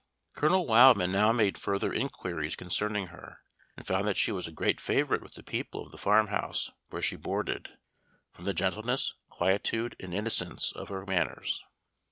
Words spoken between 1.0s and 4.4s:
now made further inquiries concerning her, and found that she